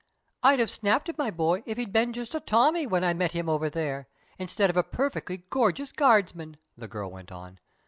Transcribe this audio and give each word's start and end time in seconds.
"I'd 0.41 0.57
have 0.59 0.71
snapped 0.71 1.09
at 1.09 1.17
my 1.19 1.29
Boy 1.29 1.61
if 1.67 1.77
he'd 1.77 1.93
been 1.93 2.11
just 2.11 2.33
a 2.33 2.39
Tommy 2.39 2.87
when 2.87 3.03
I 3.03 3.13
met 3.13 3.33
him 3.33 3.47
Over 3.47 3.69
There, 3.69 4.07
instead 4.39 4.71
of 4.71 4.75
a 4.77 4.81
perfectly 4.81 5.43
gorgeous 5.51 5.91
Guardsman," 5.91 6.57
the 6.75 6.87
girl 6.87 7.11
went 7.11 7.31
on. 7.31 7.59